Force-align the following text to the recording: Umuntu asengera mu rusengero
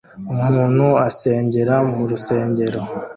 Umuntu 0.31 0.87
asengera 1.07 1.75
mu 1.93 2.03
rusengero 2.09 2.81